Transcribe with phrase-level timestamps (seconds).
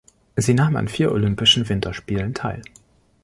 [0.35, 2.63] Sie nahm an vier Olympischen Winterspielen teil.